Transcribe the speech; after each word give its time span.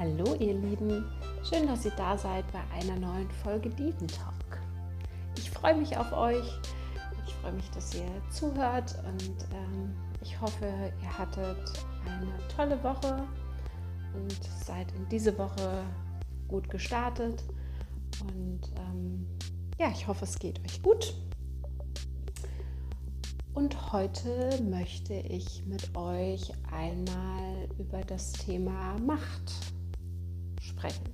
Hallo 0.00 0.34
ihr 0.36 0.54
Lieben, 0.54 1.04
schön, 1.44 1.66
dass 1.66 1.84
ihr 1.84 1.90
da 1.90 2.16
seid 2.16 2.50
bei 2.52 2.60
einer 2.74 2.98
neuen 2.98 3.30
Folge 3.30 3.68
Diven 3.68 4.08
Talk. 4.08 4.58
Ich 5.36 5.50
freue 5.50 5.76
mich 5.76 5.94
auf 5.94 6.10
euch, 6.14 6.58
ich 7.26 7.34
freue 7.34 7.52
mich, 7.52 7.70
dass 7.72 7.94
ihr 7.94 8.08
zuhört 8.30 8.94
und 9.06 9.46
ähm, 9.52 9.94
ich 10.22 10.40
hoffe, 10.40 10.64
ihr 11.02 11.18
hattet 11.18 11.84
eine 12.06 12.32
tolle 12.48 12.82
Woche 12.82 13.24
und 14.14 14.42
seid 14.64 14.90
in 14.92 15.06
diese 15.10 15.36
Woche 15.36 15.84
gut 16.48 16.70
gestartet 16.70 17.44
und 18.22 18.60
ähm, 18.76 19.26
ja, 19.78 19.90
ich 19.90 20.06
hoffe, 20.06 20.24
es 20.24 20.38
geht 20.38 20.64
euch 20.64 20.80
gut. 20.82 21.14
Und 23.52 23.92
heute 23.92 24.62
möchte 24.62 25.12
ich 25.12 25.62
mit 25.66 25.94
euch 25.94 26.54
einmal 26.72 27.68
über 27.78 28.00
das 28.00 28.32
Thema 28.32 28.96
Macht 29.00 29.52
sprechen 30.80 31.04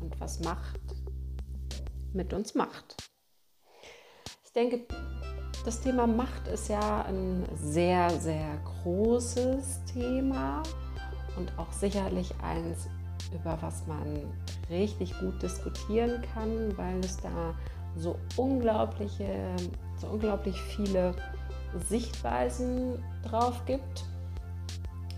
und 0.00 0.18
was 0.20 0.40
Macht 0.40 0.80
mit 2.12 2.32
uns 2.32 2.54
macht. 2.54 2.96
Ich 4.44 4.52
denke, 4.52 4.80
das 5.64 5.80
Thema 5.80 6.06
Macht 6.06 6.48
ist 6.48 6.68
ja 6.68 7.02
ein 7.02 7.44
sehr, 7.54 8.10
sehr 8.10 8.58
großes 8.82 9.84
Thema 9.92 10.62
und 11.36 11.56
auch 11.58 11.72
sicherlich 11.72 12.32
eins, 12.42 12.88
über 13.32 13.58
was 13.60 13.86
man 13.86 14.32
richtig 14.70 15.18
gut 15.20 15.42
diskutieren 15.42 16.22
kann, 16.34 16.76
weil 16.76 17.00
es 17.00 17.16
da 17.18 17.54
so 17.96 18.18
unglaubliche, 18.36 19.54
so 20.00 20.06
unglaublich 20.08 20.60
viele 20.60 21.14
Sichtweisen 21.88 23.02
drauf 23.24 23.64
gibt. 23.66 24.04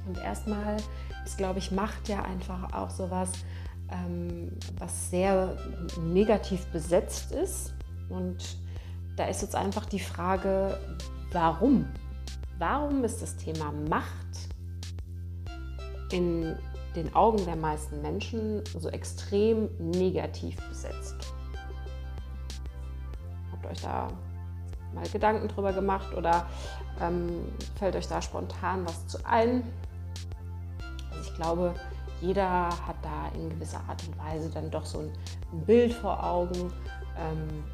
Und 0.07 0.19
erstmal 0.19 0.77
ist, 1.25 1.37
glaube 1.37 1.59
ich, 1.59 1.71
Macht 1.71 2.09
ja 2.09 2.23
einfach 2.23 2.73
auch 2.73 2.91
sowas, 2.91 3.31
ähm, 3.91 4.51
was 4.79 5.11
sehr 5.11 5.57
negativ 6.01 6.67
besetzt 6.67 7.33
ist. 7.33 7.75
Und 8.09 8.59
da 9.17 9.27
ist 9.27 9.43
jetzt 9.43 9.55
einfach 9.55 9.87
die 9.87 10.01
Frage, 10.01 10.79
warum? 11.33 11.87
Warum 12.59 13.05
ist 13.05 13.23
das 13.23 13.37
Thema 13.37 13.73
Macht 13.89 14.15
in 16.11 16.57
den 16.97 17.15
Augen 17.15 17.45
der 17.45 17.57
meisten 17.57 18.01
Menschen 18.03 18.63
so 18.79 18.89
extrem 18.89 19.69
negativ 19.79 20.57
besetzt? 20.69 21.17
Habt 23.53 23.65
ihr 23.65 23.71
euch 23.71 23.83
da 23.83 24.09
mal 24.95 25.07
Gedanken 25.09 25.49
drüber 25.49 25.73
gemacht 25.73 26.15
oder 26.15 26.47
ähm, 27.01 27.45
fällt 27.77 27.95
euch 27.95 28.09
da 28.09 28.21
spontan 28.23 28.87
was 28.87 29.07
zu 29.07 29.19
ein? 29.25 29.63
Also 31.11 31.31
ich 31.31 31.37
glaube, 31.37 31.75
jeder 32.21 32.69
hat 32.87 32.97
da 33.03 33.29
in 33.35 33.49
gewisser 33.51 33.81
Art 33.89 34.03
und 34.07 34.19
Weise 34.19 34.51
dann 34.51 34.71
doch 34.71 34.85
so 34.85 35.01
ein, 35.01 35.13
ein 35.53 35.65
Bild 35.65 35.93
vor 35.93 36.25
Augen. 36.25 36.73
Ähm, 37.17 37.65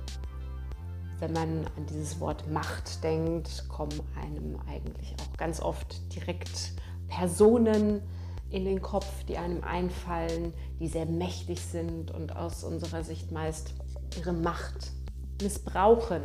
wenn 1.21 1.33
man 1.33 1.67
an 1.77 1.87
dieses 1.89 2.21
Wort 2.21 2.51
Macht 2.51 3.03
denkt, 3.03 3.69
kommen 3.69 4.01
einem 4.21 4.59
eigentlich 4.69 5.15
auch 5.21 5.37
ganz 5.37 5.61
oft 5.61 6.15
direkt 6.15 6.73
Personen 7.09 8.03
in 8.51 8.65
den 8.65 8.83
Kopf, 8.83 9.25
die 9.25 9.39
einem 9.39 9.65
einfallen, 9.65 10.53
die 10.81 10.89
sehr 10.89 11.07
mächtig 11.07 11.61
sind 11.61 12.11
und 12.11 12.37
aus 12.37 12.65
unserer 12.65 13.03
Sicht 13.03 13.33
meist 13.33 13.75
ihre 14.19 14.33
Macht 14.33 14.93
missbrauchen. 15.41 16.23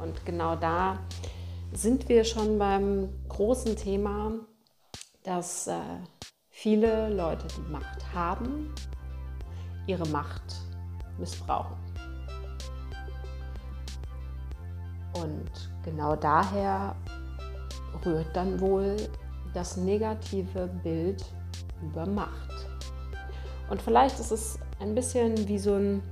Und 0.00 0.24
genau 0.24 0.56
da 0.56 0.98
sind 1.72 2.08
wir 2.08 2.24
schon 2.24 2.58
beim 2.58 3.10
großen 3.28 3.76
Thema, 3.76 4.32
dass 5.22 5.66
äh, 5.66 5.74
viele 6.60 7.08
Leute, 7.08 7.46
die 7.56 7.72
Macht 7.72 8.14
haben, 8.14 8.74
ihre 9.86 10.06
Macht 10.08 10.60
missbrauchen. 11.18 11.74
Und 15.14 15.50
genau 15.82 16.16
daher 16.16 16.94
rührt 18.04 18.36
dann 18.36 18.60
wohl 18.60 18.96
das 19.54 19.78
negative 19.78 20.66
Bild 20.82 21.24
über 21.82 22.04
Macht. 22.04 22.68
Und 23.70 23.80
vielleicht 23.80 24.20
ist 24.20 24.30
es 24.30 24.58
ein 24.80 24.94
bisschen 24.94 25.48
wie 25.48 25.58
so 25.58 25.76
ein 25.76 26.02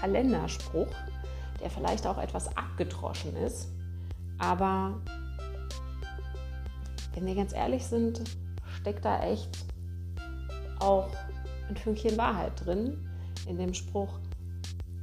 Kalenderspruch, 0.00 0.88
der 1.60 1.68
vielleicht 1.68 2.06
auch 2.06 2.16
etwas 2.16 2.56
abgedroschen 2.56 3.36
ist. 3.36 3.68
Aber 4.38 4.98
wenn 7.12 7.26
wir 7.26 7.34
ganz 7.34 7.52
ehrlich 7.52 7.84
sind, 7.84 8.22
steckt 8.80 9.04
da 9.04 9.22
echt 9.22 9.50
auch 10.80 11.10
ein 11.68 11.76
Fünkchen 11.76 12.16
Wahrheit 12.16 12.52
drin 12.64 13.08
in 13.46 13.58
dem 13.58 13.74
Spruch, 13.74 14.18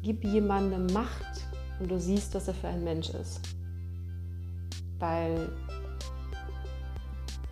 gib 0.02 0.24
jemandem 0.24 0.88
Macht 0.88 1.48
und 1.80 1.90
du 1.90 2.00
siehst, 2.00 2.34
was 2.34 2.48
er 2.48 2.54
für 2.54 2.68
ein 2.68 2.84
Mensch 2.84 3.10
ist. 3.10 3.42
Weil 5.00 5.52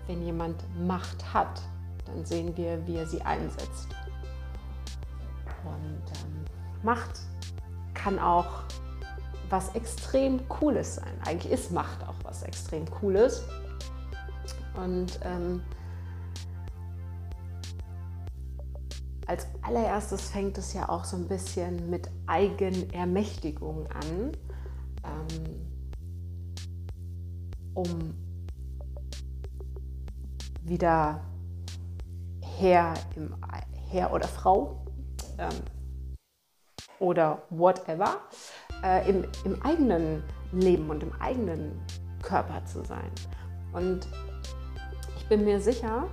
wenn 0.07 0.23
jemand 0.23 0.63
Macht 0.85 1.33
hat, 1.33 1.61
dann 2.05 2.25
sehen 2.25 2.55
wir, 2.57 2.85
wie 2.87 2.95
er 2.95 3.07
sie 3.07 3.21
einsetzt. 3.21 3.87
Und 5.63 6.03
ähm, 6.19 6.45
Macht 6.83 7.19
kann 7.93 8.19
auch 8.19 8.63
was 9.49 9.73
extrem 9.75 10.47
Cooles 10.49 10.95
sein. 10.95 11.13
Eigentlich 11.25 11.51
ist 11.51 11.71
Macht 11.71 12.03
auch 12.07 12.15
was 12.23 12.43
extrem 12.43 12.89
Cooles. 12.89 13.43
Und 14.75 15.19
ähm, 15.23 15.61
als 19.33 19.47
allererstes 19.63 20.29
fängt 20.29 20.59
es 20.59 20.73
ja 20.73 20.89
auch 20.89 21.05
so 21.05 21.17
ein 21.17 21.27
bisschen 21.27 21.89
mit 21.89 22.07
Eigenermächtigung 22.27 23.87
an, 23.87 24.37
ähm, 25.03 25.71
um 27.73 28.13
wieder 30.61 31.19
Herr, 32.41 32.93
im, 33.15 33.35
Herr 33.89 34.13
oder 34.13 34.27
Frau 34.27 34.85
ähm, 35.39 35.49
oder 36.99 37.41
whatever 37.49 38.17
äh, 38.83 39.09
im, 39.09 39.25
im 39.45 39.59
eigenen 39.63 40.21
Leben 40.51 40.91
und 40.91 41.01
im 41.01 41.11
eigenen 41.19 41.71
Körper 42.21 42.63
zu 42.65 42.85
sein. 42.85 43.11
Und 43.71 44.07
ich 45.17 45.27
bin 45.27 45.43
mir 45.43 45.59
sicher, 45.59 46.07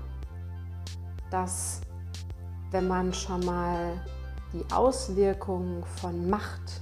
dass 1.31 1.83
wenn 2.71 2.89
man 2.89 3.13
schon 3.13 3.45
mal 3.45 4.01
die 4.53 4.65
Auswirkungen 4.73 5.85
von 6.01 6.29
Macht 6.29 6.81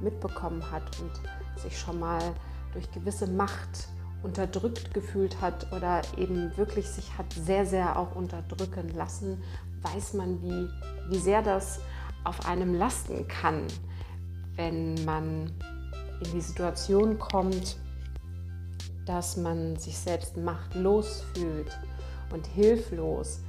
mitbekommen 0.00 0.62
hat 0.70 0.82
und 1.00 1.60
sich 1.60 1.78
schon 1.78 1.98
mal 1.98 2.20
durch 2.72 2.90
gewisse 2.92 3.26
Macht 3.26 3.88
unterdrückt 4.22 4.92
gefühlt 4.92 5.40
hat 5.40 5.72
oder 5.72 6.02
eben 6.16 6.56
wirklich 6.56 6.88
sich 6.88 7.16
hat 7.16 7.32
sehr, 7.32 7.64
sehr 7.64 7.98
auch 7.98 8.14
unterdrücken 8.14 8.94
lassen, 8.94 9.42
weiß 9.82 10.14
man, 10.14 10.42
wie, 10.42 10.68
wie 11.08 11.18
sehr 11.18 11.42
das 11.42 11.80
auf 12.24 12.46
einem 12.46 12.74
lasten 12.74 13.26
kann, 13.28 13.66
wenn 14.56 15.02
man 15.04 15.52
in 16.22 16.32
die 16.32 16.40
Situation 16.40 17.18
kommt, 17.18 17.78
dass 19.06 19.36
man 19.36 19.76
sich 19.76 19.96
selbst 19.96 20.36
machtlos 20.36 21.24
fühlt 21.34 21.78
und 22.30 22.46
hilflos 22.46 23.40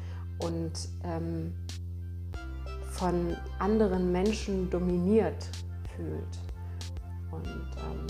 und 0.44 0.74
ähm, 1.04 1.54
von 2.92 3.36
anderen 3.60 4.12
Menschen 4.12 4.70
dominiert 4.70 5.48
fühlt. 5.96 6.38
Und 7.32 7.46
ähm, 7.46 8.08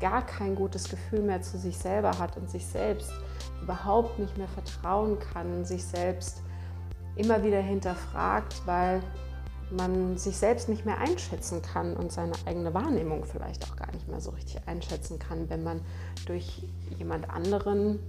gar 0.00 0.26
kein 0.26 0.54
gutes 0.54 0.88
Gefühl 0.88 1.20
mehr 1.20 1.42
zu 1.42 1.58
sich 1.58 1.76
selber 1.76 2.18
hat 2.18 2.36
und 2.36 2.50
sich 2.50 2.66
selbst 2.66 3.12
überhaupt 3.62 4.18
nicht 4.18 4.36
mehr 4.36 4.48
vertrauen 4.48 5.18
kann, 5.18 5.64
sich 5.64 5.84
selbst 5.84 6.42
immer 7.16 7.42
wieder 7.44 7.60
hinterfragt, 7.60 8.62
weil 8.66 9.00
man 9.70 10.18
sich 10.18 10.36
selbst 10.36 10.68
nicht 10.68 10.84
mehr 10.84 10.98
einschätzen 10.98 11.62
kann 11.62 11.96
und 11.96 12.12
seine 12.12 12.32
eigene 12.46 12.74
Wahrnehmung 12.74 13.24
vielleicht 13.24 13.64
auch 13.70 13.76
gar 13.76 13.90
nicht 13.92 14.08
mehr 14.08 14.20
so 14.20 14.30
richtig 14.30 14.60
einschätzen 14.66 15.18
kann, 15.18 15.48
wenn 15.48 15.62
man 15.62 15.80
durch 16.26 16.64
jemand 16.98 17.30
anderen 17.30 18.00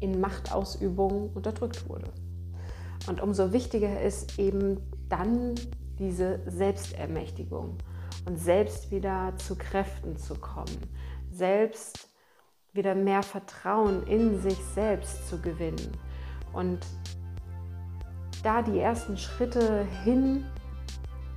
in 0.00 0.20
Machtausübung 0.20 1.30
unterdrückt 1.34 1.88
wurde. 1.88 2.12
Und 3.06 3.22
umso 3.22 3.52
wichtiger 3.52 4.00
ist 4.00 4.38
eben 4.38 4.80
dann 5.08 5.54
diese 5.98 6.40
Selbstermächtigung 6.46 7.78
und 8.26 8.38
selbst 8.38 8.90
wieder 8.90 9.32
zu 9.36 9.56
Kräften 9.56 10.16
zu 10.16 10.34
kommen, 10.34 10.78
selbst 11.30 12.08
wieder 12.72 12.94
mehr 12.94 13.22
Vertrauen 13.22 14.02
in 14.06 14.40
sich 14.40 14.58
selbst 14.74 15.28
zu 15.28 15.40
gewinnen 15.40 15.96
und 16.52 16.80
da 18.42 18.62
die 18.62 18.78
ersten 18.78 19.16
Schritte 19.16 19.84
hin 20.04 20.44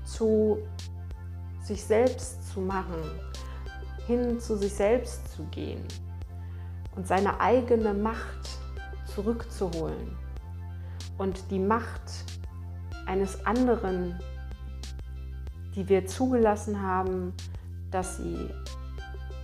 zu 0.04 0.58
sich 1.64 1.84
selbst 1.84 2.52
zu 2.52 2.60
machen, 2.60 3.02
hin 4.06 4.40
zu 4.40 4.58
sich 4.58 4.74
selbst 4.74 5.32
zu 5.34 5.44
gehen 5.46 5.84
und 6.96 7.08
seine 7.08 7.40
eigene 7.40 7.94
Macht 7.94 8.60
zurückzuholen 9.06 10.18
und 11.18 11.52
die 11.52 11.60
Macht 11.60 12.02
eines 13.06 13.46
anderen, 13.46 14.20
die 15.76 15.88
wir 15.88 16.06
zugelassen 16.06 16.82
haben, 16.82 17.34
dass 17.92 18.18
sie 18.18 18.50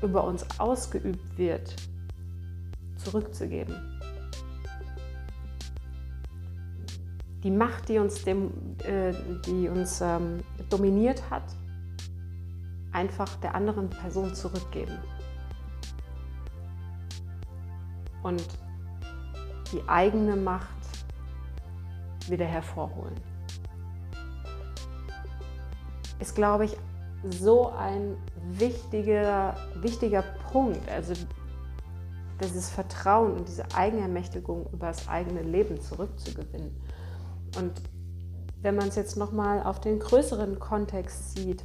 über 0.01 0.23
uns 0.23 0.45
ausgeübt 0.59 1.38
wird, 1.38 1.75
zurückzugeben. 2.97 3.75
Die 7.44 7.51
Macht, 7.51 7.88
die 7.89 7.97
uns, 7.99 8.23
dem, 8.23 8.51
äh, 8.83 9.13
die 9.45 9.69
uns 9.69 10.01
ähm, 10.01 10.39
dominiert 10.69 11.29
hat, 11.29 11.44
einfach 12.91 13.35
der 13.38 13.55
anderen 13.55 13.89
Person 13.89 14.33
zurückgeben. 14.33 14.97
Und 18.24 18.46
die 19.72 19.88
eigene 19.88 20.36
Macht 20.36 20.68
wieder 22.30 22.46
hervorholen. 22.46 23.16
Ist, 26.19 26.36
glaube 26.36 26.66
ich, 26.66 26.78
so 27.30 27.72
ein 27.72 28.18
wichtiger, 28.52 29.56
wichtiger 29.75 30.24
Punkt. 30.52 30.90
Also 30.90 31.14
dieses 32.42 32.69
Vertrauen 32.69 33.34
und 33.34 33.48
diese 33.48 33.66
Eigenermächtigung 33.74 34.68
über 34.72 34.88
das 34.88 35.08
eigene 35.08 35.42
Leben 35.42 35.80
zurückzugewinnen. 35.81 36.72
Und 37.58 37.81
wenn 38.62 38.75
man 38.75 38.90
es 38.90 38.96
jetzt 38.96 39.18
nochmal 39.18 39.64
auf 39.64 39.80
den 39.80 40.00
größeren 40.00 40.60
Kontext 40.60 41.36
sieht, 41.36 41.64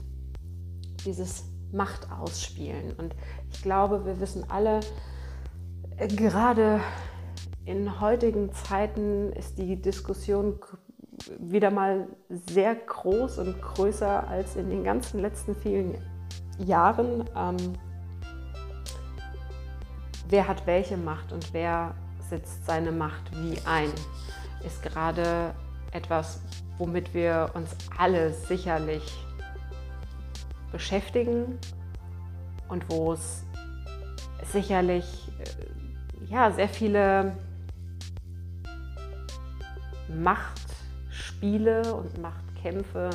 dieses 1.05 1.45
Machtausspielen. 1.73 2.95
Und 2.97 3.15
ich 3.51 3.63
glaube, 3.63 4.05
wir 4.05 4.21
wissen 4.21 4.45
alle, 4.51 4.81
gerade 5.99 6.81
in 7.65 8.01
heutigen 8.01 8.53
Zeiten 8.53 9.33
ist 9.33 9.59
die 9.59 9.81
Diskussion 9.81 10.59
wieder 11.39 11.71
mal 11.71 12.09
sehr 12.29 12.75
groß 12.75 13.39
und 13.39 13.61
größer 13.61 14.27
als 14.29 14.57
in 14.57 14.71
den 14.71 14.85
ganzen 14.85 15.21
letzten 15.21 15.55
vielen 15.55 15.97
Jahren. 16.59 17.25
Ähm, 17.37 17.57
wer 20.29 20.49
hat 20.49 20.67
welche 20.67 20.97
Macht 20.97 21.33
und 21.33 21.53
wer 21.53 21.95
setzt 22.29 22.67
seine 22.67 22.93
Macht 22.93 23.31
wie 23.43 23.59
ein, 23.67 23.91
ist 24.65 24.83
gerade 24.83 25.55
etwas, 25.93 26.41
womit 26.79 27.13
wir 27.15 27.51
uns 27.55 27.77
alle 27.99 28.33
sicherlich 28.33 29.05
beschäftigen 30.73 31.59
und 32.69 32.89
wo 32.89 33.13
es 33.13 33.45
sicherlich 34.51 35.31
äh, 35.39 35.82
ja, 36.29 36.51
sehr 36.51 36.69
viele 36.69 37.37
Machtspiele 40.09 41.95
und 41.95 42.21
Machtkämpfe 42.21 43.11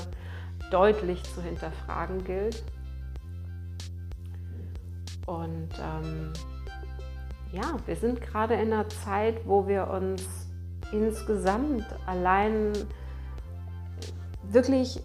deutlich 0.72 1.24
zu 1.24 1.42
hinterfragen 1.42 2.24
gilt. 2.24 2.64
Und 5.26 5.70
ähm, 5.80 6.32
ja, 7.52 7.76
wir 7.86 7.96
sind 7.96 8.22
gerade 8.22 8.56
in 8.56 8.74
einer 8.74 8.88
Zeit, 8.90 9.46
wo 9.46 9.68
wir 9.68 9.88
uns 9.88 10.24
insgesamt 10.92 11.86
allein 12.06 12.72
wirklich 14.44 15.02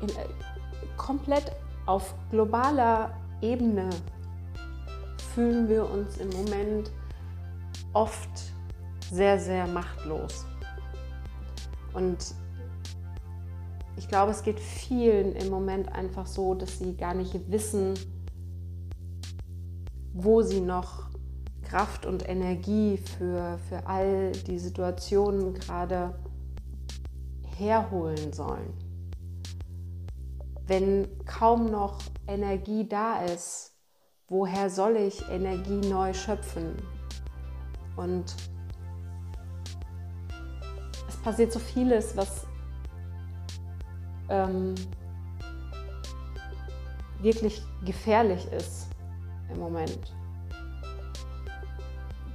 in, 0.00 0.08
äh, 0.08 0.28
komplett 0.96 1.52
auf 1.86 2.14
globaler 2.30 3.12
Ebene 3.40 3.90
fühlen 5.38 5.68
wir 5.68 5.88
uns 5.88 6.16
im 6.16 6.30
Moment 6.30 6.90
oft 7.92 8.28
sehr, 9.08 9.38
sehr 9.38 9.68
machtlos. 9.68 10.44
Und 11.92 12.34
ich 13.96 14.08
glaube, 14.08 14.32
es 14.32 14.42
geht 14.42 14.58
vielen 14.58 15.36
im 15.36 15.48
Moment 15.48 15.92
einfach 15.92 16.26
so, 16.26 16.56
dass 16.56 16.80
sie 16.80 16.96
gar 16.96 17.14
nicht 17.14 17.52
wissen, 17.52 17.94
wo 20.12 20.42
sie 20.42 20.60
noch 20.60 21.08
Kraft 21.62 22.04
und 22.04 22.28
Energie 22.28 22.96
für, 22.96 23.60
für 23.68 23.86
all 23.86 24.32
die 24.32 24.58
Situationen 24.58 25.54
gerade 25.54 26.18
herholen 27.56 28.32
sollen. 28.32 28.72
Wenn 30.66 31.06
kaum 31.26 31.70
noch 31.70 32.00
Energie 32.26 32.88
da 32.88 33.22
ist, 33.22 33.77
woher 34.28 34.70
soll 34.70 34.96
ich 34.96 35.26
Energie 35.28 35.80
neu 35.88 36.12
schöpfen? 36.14 36.76
Und 37.96 38.34
passiert 41.28 41.52
so 41.52 41.58
vieles, 41.58 42.16
was 42.16 42.46
ähm, 44.30 44.74
wirklich 47.20 47.62
gefährlich 47.84 48.50
ist 48.50 48.86
im 49.52 49.60
Moment. 49.60 50.14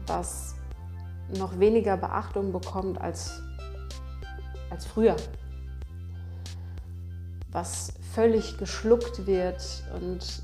Was 0.06 0.54
noch 1.40 1.57
weniger 1.57 1.98
Beachtung 1.98 2.51
bekommt 2.51 3.01
als, 3.01 3.42
als 4.69 4.86
früher. 4.86 5.16
Was 7.50 7.94
völlig 8.13 8.60
geschluckt 8.60 9.25
wird 9.25 9.84
und 9.95 10.44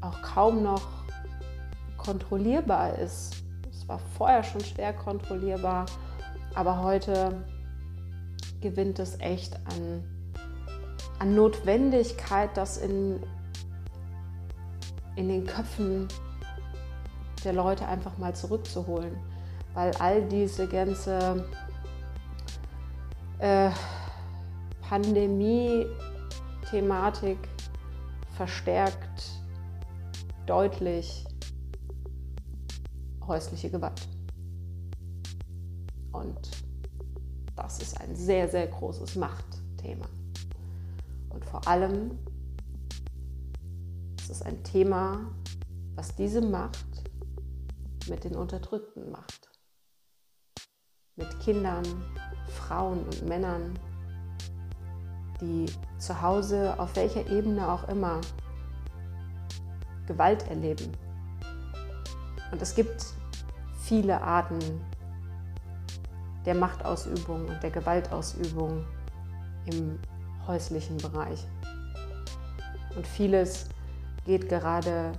auch 0.00 0.22
kaum 0.22 0.62
noch 0.62 0.86
kontrollierbar 1.96 2.98
ist 2.98 3.38
war 3.88 3.98
vorher 4.16 4.44
schon 4.44 4.60
schwer 4.60 4.92
kontrollierbar, 4.92 5.86
aber 6.54 6.80
heute 6.82 7.42
gewinnt 8.60 8.98
es 8.98 9.18
echt 9.20 9.56
an, 9.56 10.04
an 11.18 11.34
Notwendigkeit, 11.34 12.50
das 12.54 12.76
in, 12.76 13.18
in 15.16 15.28
den 15.28 15.46
Köpfen 15.46 16.06
der 17.44 17.54
Leute 17.54 17.88
einfach 17.88 18.18
mal 18.18 18.34
zurückzuholen. 18.34 19.16
Weil 19.74 19.92
all 19.98 20.26
diese 20.28 20.66
ganze 20.66 21.46
äh, 23.38 23.70
Pandemie-Thematik 24.88 27.38
verstärkt 28.36 29.37
deutlich 30.48 31.26
häusliche 33.26 33.70
Gewalt. 33.70 34.08
Und 36.12 36.50
das 37.54 37.80
ist 37.80 38.00
ein 38.00 38.16
sehr, 38.16 38.48
sehr 38.48 38.66
großes 38.66 39.16
Machtthema. 39.16 40.08
Und 41.28 41.44
vor 41.44 41.66
allem 41.68 42.18
ist 44.18 44.30
es 44.30 44.42
ein 44.42 44.64
Thema, 44.64 45.20
was 45.94 46.16
diese 46.16 46.40
Macht 46.40 46.86
mit 48.08 48.24
den 48.24 48.34
Unterdrückten 48.34 49.10
macht. 49.10 49.50
Mit 51.16 51.40
Kindern, 51.40 51.84
Frauen 52.46 53.04
und 53.04 53.28
Männern, 53.28 53.78
die 55.40 55.66
zu 55.98 56.22
Hause 56.22 56.78
auf 56.78 56.96
welcher 56.96 57.28
Ebene 57.30 57.70
auch 57.70 57.86
immer 57.88 58.20
Gewalt 60.08 60.48
erleben. 60.48 60.92
Und 62.50 62.60
es 62.60 62.74
gibt 62.74 63.06
viele 63.82 64.20
Arten 64.20 64.58
der 66.46 66.54
Machtausübung 66.54 67.46
und 67.46 67.62
der 67.62 67.70
Gewaltausübung 67.70 68.84
im 69.66 69.98
häuslichen 70.46 70.96
Bereich. 70.96 71.46
Und 72.96 73.06
vieles 73.06 73.68
geht 74.24 74.48
gerade 74.48 75.12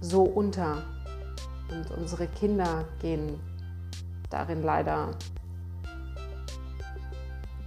so 0.00 0.22
unter 0.22 0.82
und 1.70 1.90
unsere 1.90 2.26
Kinder 2.28 2.86
gehen 3.00 3.38
darin 4.30 4.62
leider 4.62 5.10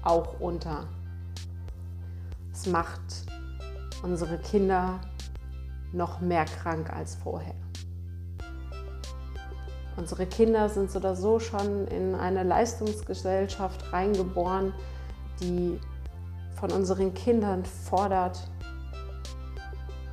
auch 0.01 0.39
unter. 0.39 0.87
Es 2.51 2.65
macht 2.65 3.01
unsere 4.01 4.39
Kinder 4.39 4.99
noch 5.93 6.21
mehr 6.21 6.45
krank 6.45 6.91
als 6.91 7.15
vorher. 7.15 7.55
Unsere 9.97 10.25
Kinder 10.25 10.69
sind 10.69 10.89
so 10.89 10.99
oder 10.99 11.15
so 11.15 11.39
schon 11.39 11.87
in 11.87 12.15
eine 12.15 12.43
Leistungsgesellschaft 12.43 13.91
reingeboren, 13.91 14.73
die 15.41 15.79
von 16.55 16.71
unseren 16.71 17.13
Kindern 17.13 17.65
fordert, 17.65 18.39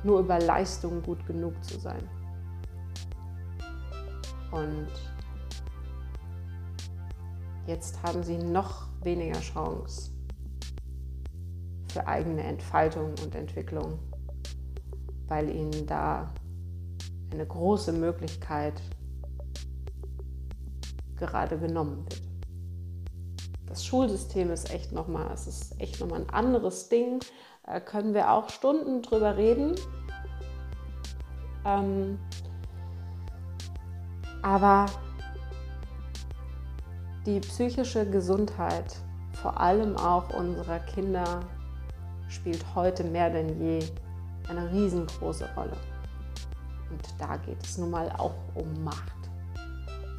nur 0.03 0.19
über 0.19 0.39
Leistung 0.39 1.01
gut 1.01 1.25
genug 1.25 1.63
zu 1.63 1.79
sein. 1.79 2.07
Und 4.51 4.89
jetzt 7.67 8.01
haben 8.03 8.23
sie 8.23 8.37
noch 8.37 8.87
weniger 9.03 9.39
Chance 9.39 10.11
für 11.91 12.05
eigene 12.07 12.43
Entfaltung 12.43 13.13
und 13.23 13.35
Entwicklung, 13.35 13.99
weil 15.29 15.49
ihnen 15.49 15.87
da 15.87 16.33
eine 17.31 17.45
große 17.45 17.93
Möglichkeit 17.93 18.81
gerade 21.15 21.57
genommen 21.57 22.05
wird. 22.05 22.21
Das 23.67 23.85
Schulsystem 23.85 24.51
ist 24.51 24.73
echt 24.73 24.91
nochmal, 24.91 25.31
es 25.31 25.47
ist 25.47 25.79
echt 25.79 25.99
nochmal 25.99 26.21
ein 26.21 26.29
anderes 26.31 26.89
Ding. 26.89 27.19
Da 27.63 27.79
können 27.79 28.15
wir 28.15 28.31
auch 28.31 28.49
Stunden 28.49 29.03
drüber 29.03 29.37
reden. 29.37 29.75
Ähm, 31.65 32.17
aber 34.41 34.87
die 37.27 37.39
psychische 37.41 38.09
Gesundheit, 38.09 38.95
vor 39.33 39.59
allem 39.59 39.95
auch 39.97 40.33
unserer 40.33 40.79
Kinder, 40.79 41.41
spielt 42.27 42.65
heute 42.73 43.03
mehr 43.03 43.29
denn 43.29 43.61
je 43.61 43.79
eine 44.49 44.71
riesengroße 44.71 45.47
Rolle. 45.55 45.77
Und 46.89 47.01
da 47.17 47.37
geht 47.37 47.63
es 47.63 47.77
nun 47.77 47.91
mal 47.91 48.11
auch 48.17 48.35
um 48.55 48.83
Macht. 48.83 49.13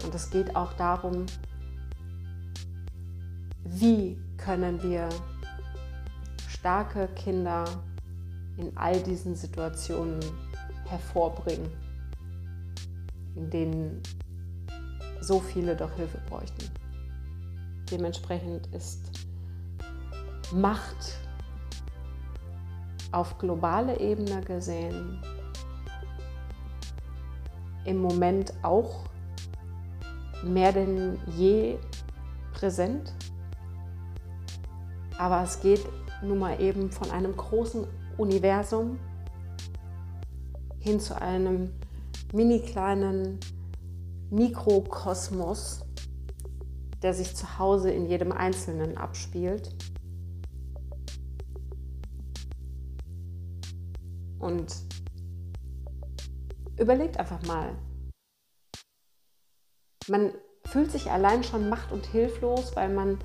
Und 0.05 0.15
es 0.15 0.31
geht 0.31 0.55
auch 0.57 0.73
darum, 0.75 1.27
wie 3.65 4.19
können 4.37 4.83
wir 4.83 5.09
starke 6.49 7.09
Kinder 7.09 7.65
in 8.57 8.77
all 8.77 9.01
diesen 9.01 9.35
Situationen 9.35 10.21
hervorbringen, 10.87 11.71
in 13.37 13.51
denen 13.51 14.03
so 15.21 15.41
viele 15.41 15.77
doch 15.77 15.93
Hilfe 15.95 16.19
bräuchten. 16.29 16.71
Dementsprechend 17.91 18.67
ist 18.75 19.01
Macht 20.53 21.20
auf 23.13 23.39
globale 23.39 23.99
Ebene 23.99 24.41
gesehen 24.43 25.23
im 27.85 27.99
Moment 27.99 28.53
auch 28.63 29.05
mehr 30.45 30.73
denn 30.73 31.19
je 31.37 31.79
präsent. 32.53 33.13
Aber 35.19 35.43
es 35.43 35.61
geht 35.61 35.85
nun 36.23 36.39
mal 36.39 36.61
eben 36.61 36.91
von 36.91 37.11
einem 37.11 37.37
großen 37.37 37.87
Universum 38.17 38.99
hin 40.79 41.01
zu 41.01 41.21
einem 41.21 41.73
mini 42.33 42.61
kleinen 42.61 43.39
Mikrokosmos, 44.31 45.85
der 47.03 47.13
sich 47.15 47.35
zu 47.35 47.59
Hause 47.59 47.91
in 47.91 48.07
jedem 48.07 48.33
Einzelnen 48.33 48.97
abspielt. 48.97 49.75
Und 54.41 54.75
überlegt 56.79 57.19
einfach 57.19 57.41
mal. 57.47 57.77
Man 60.09 60.33
fühlt 60.65 60.91
sich 60.91 61.11
allein 61.11 61.45
schon 61.45 61.69
macht- 61.69 61.93
und 61.93 62.07
hilflos, 62.07 62.75
weil 62.75 62.89
man 62.89 63.19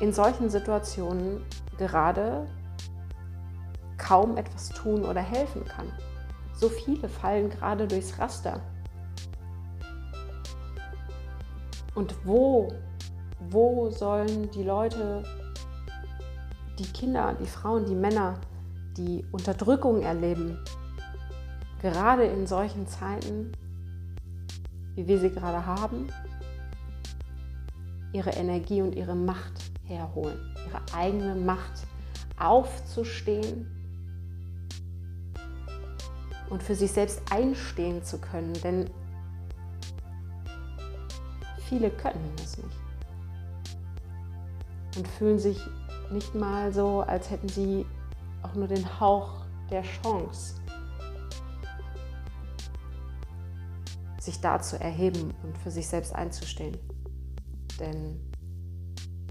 in 0.00 0.12
solchen 0.12 0.50
Situationen 0.50 1.44
gerade 1.78 2.48
kaum 3.98 4.36
etwas 4.36 4.70
tun 4.70 5.04
oder 5.04 5.20
helfen 5.20 5.64
kann. 5.64 5.92
So 6.54 6.68
viele 6.68 7.08
fallen 7.08 7.50
gerade 7.50 7.86
durchs 7.86 8.18
Raster. 8.18 8.60
Und 11.94 12.14
wo, 12.24 12.72
wo 13.50 13.90
sollen 13.90 14.50
die 14.50 14.62
Leute, 14.62 15.22
die 16.78 16.92
Kinder, 16.92 17.36
die 17.40 17.46
Frauen, 17.46 17.86
die 17.86 17.94
Männer, 17.94 18.40
die 18.96 19.24
Unterdrückung 19.32 20.02
erleben, 20.02 20.58
gerade 21.80 22.24
in 22.24 22.46
solchen 22.46 22.86
Zeiten, 22.86 23.52
wie 24.94 25.06
wir 25.06 25.18
sie 25.18 25.30
gerade 25.30 25.64
haben, 25.66 26.08
ihre 28.12 28.30
Energie 28.30 28.80
und 28.80 28.94
ihre 28.94 29.14
Macht 29.14 29.70
herholen, 29.84 30.38
ihre 30.66 30.80
eigene 30.96 31.34
Macht 31.34 31.86
aufzustehen 32.38 33.66
und 36.50 36.62
für 36.62 36.74
sich 36.74 36.92
selbst 36.92 37.20
einstehen 37.30 38.02
zu 38.04 38.18
können, 38.18 38.52
denn 38.62 38.90
viele 41.68 41.90
können 41.90 42.30
das 42.36 42.58
nicht 42.58 42.84
und 44.96 45.08
fühlen 45.08 45.38
sich 45.38 45.58
nicht 46.10 46.34
mal 46.34 46.72
so, 46.72 47.00
als 47.00 47.30
hätten 47.30 47.48
sie 47.48 47.86
auch 48.42 48.54
nur 48.54 48.68
den 48.68 49.00
Hauch 49.00 49.44
der 49.70 49.82
Chance, 49.82 50.54
sich 54.20 54.40
da 54.40 54.60
zu 54.60 54.78
erheben 54.80 55.34
und 55.42 55.56
für 55.58 55.70
sich 55.70 55.86
selbst 55.86 56.14
einzustehen. 56.14 56.76
Denn 57.78 58.20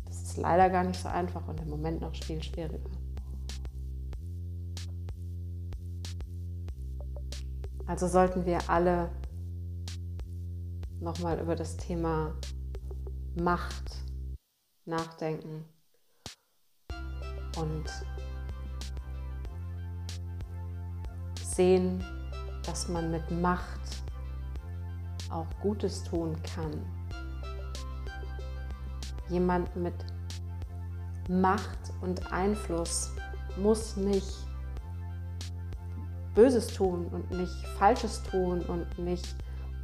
das 0.06 0.22
ist 0.24 0.38
leider 0.38 0.70
gar 0.70 0.84
nicht 0.84 1.00
so 1.00 1.08
einfach 1.08 1.48
und 1.48 1.60
im 1.62 1.70
Moment 1.70 2.01
noch 2.01 2.15
viel 2.15 2.42
schwieriger. 2.42 2.89
Also 7.86 8.08
sollten 8.08 8.46
wir 8.46 8.70
alle 8.70 9.10
nochmal 11.00 11.39
über 11.39 11.56
das 11.56 11.77
Thema 11.77 12.34
Macht 13.36 14.03
nachdenken 14.86 15.65
und 17.57 17.86
sehen, 21.41 22.03
dass 22.65 22.88
man 22.88 23.12
mit 23.12 23.29
Macht 23.31 24.03
auch 25.29 25.48
Gutes 25.62 26.03
tun 26.03 26.36
kann. 26.43 26.86
Jemand 29.29 29.75
mit 29.75 29.93
Macht 31.29 31.93
und 32.01 32.31
Einfluss 32.31 33.12
muss 33.57 33.95
nicht 33.95 34.45
Böses 36.36 36.67
tun 36.67 37.07
und 37.07 37.31
nicht 37.31 37.67
Falsches 37.77 38.24
tun 38.24 38.62
und 38.62 38.98
nicht 38.98 39.36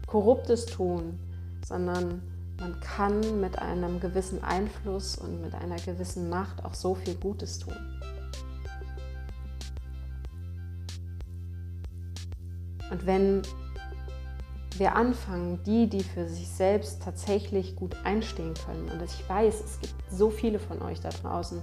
Korruptes 0.07 0.65
tun, 0.65 1.19
sondern 1.65 2.21
man 2.59 2.79
kann 2.81 3.39
mit 3.39 3.57
einem 3.59 3.99
gewissen 3.99 4.43
Einfluss 4.43 5.17
und 5.17 5.41
mit 5.41 5.53
einer 5.55 5.77
gewissen 5.77 6.29
Macht 6.29 6.63
auch 6.65 6.73
so 6.73 6.95
viel 6.95 7.15
Gutes 7.15 7.59
tun. 7.59 7.75
Und 12.91 13.05
wenn 13.05 13.41
wir 14.77 14.95
anfangen, 14.95 15.61
die, 15.63 15.87
die 15.87 16.03
für 16.03 16.27
sich 16.27 16.47
selbst 16.47 17.03
tatsächlich 17.03 17.75
gut 17.75 17.95
einstehen 18.03 18.53
können, 18.65 18.89
und 18.89 19.01
ich 19.03 19.29
weiß, 19.29 19.61
es 19.63 19.79
gibt 19.79 19.93
so 20.09 20.29
viele 20.29 20.59
von 20.59 20.81
euch 20.81 20.99
da 20.99 21.09
draußen, 21.09 21.61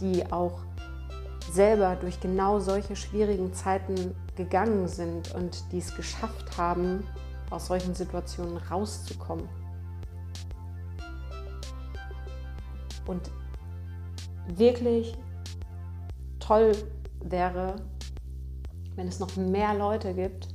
die 0.00 0.30
auch 0.32 0.60
selber 1.52 1.96
durch 1.96 2.20
genau 2.20 2.58
solche 2.58 2.96
schwierigen 2.96 3.52
Zeiten 3.52 4.14
gegangen 4.36 4.88
sind 4.88 5.34
und 5.34 5.70
die 5.72 5.78
es 5.78 5.94
geschafft 5.94 6.56
haben, 6.56 7.04
aus 7.50 7.66
solchen 7.66 7.94
Situationen 7.94 8.56
rauszukommen. 8.56 9.48
Und 13.06 13.30
wirklich 14.48 15.16
toll 16.38 16.72
wäre, 17.20 17.76
wenn 18.96 19.08
es 19.08 19.18
noch 19.18 19.36
mehr 19.36 19.74
Leute 19.74 20.14
gibt, 20.14 20.48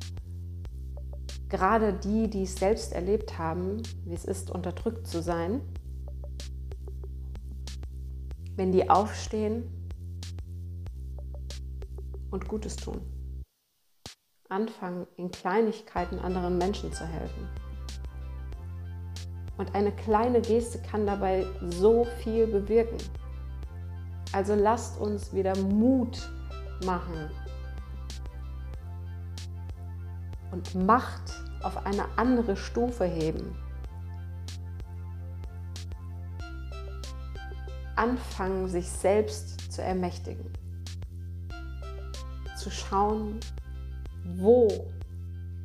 gerade 1.50 1.94
die, 1.94 2.30
die 2.30 2.44
es 2.44 2.56
selbst 2.56 2.94
erlebt 2.94 3.38
haben, 3.38 3.82
wie 4.06 4.14
es 4.14 4.26
ist, 4.26 4.52
unterdrückt 4.52 5.08
zu 5.08 5.22
sein, 5.22 5.62
wenn 8.56 8.72
die 8.72 8.90
aufstehen 8.90 9.64
und 12.30 12.48
Gutes 12.48 12.76
tun. 12.76 13.02
Anfangen, 14.50 15.08
in 15.18 15.32
Kleinigkeiten 15.32 16.20
anderen 16.20 16.58
Menschen 16.58 16.92
zu 16.94 17.06
helfen. 17.06 17.48
Und 19.60 19.76
eine 19.76 19.92
kleine 19.92 20.42
Geste 20.42 20.80
kann 20.80 21.06
dabei 21.06 21.46
so 21.60 22.06
viel 22.24 22.48
bewirken. 22.48 22.98
Also 24.32 24.56
lasst 24.56 25.00
uns 25.00 25.32
wieder 25.34 25.56
Mut 25.58 26.28
machen, 26.84 27.30
und 30.52 30.76
Macht 30.76 31.22
auf 31.62 31.86
eine 31.86 32.06
andere 32.18 32.56
Stufe 32.56 33.06
heben. 33.06 33.56
Anfangen, 37.96 38.68
sich 38.68 38.90
selbst 38.90 39.72
zu 39.72 39.82
ermächtigen. 39.82 40.52
Zu 42.58 42.72
schauen, 42.72 43.40
wo 44.24 44.68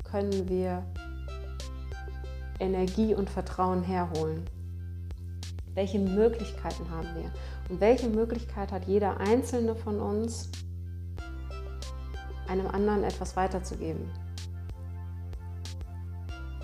können 0.05 0.49
wir 0.49 0.85
Energie 2.61 3.15
und 3.15 3.31
Vertrauen 3.31 3.83
herholen. 3.83 4.45
Welche 5.75 5.99
Möglichkeiten 5.99 6.89
haben 6.91 7.09
wir? 7.17 7.33
Und 7.69 7.81
welche 7.81 8.09
Möglichkeit 8.09 8.71
hat 8.71 8.87
jeder 8.87 9.19
einzelne 9.19 9.75
von 9.75 10.01
uns, 10.01 10.51
einem 12.47 12.67
anderen 12.69 13.03
etwas 13.03 13.37
weiterzugeben? 13.37 14.09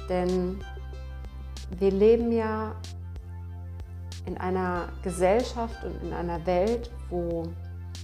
Denn 0.09 0.61
wir 1.79 1.91
leben 1.91 2.33
ja 2.33 2.75
in 4.27 4.37
einer 4.39 4.89
Gesellschaft 5.03 5.83
und 5.85 6.03
in 6.03 6.13
einer 6.13 6.45
Welt, 6.47 6.91
wo 7.09 7.45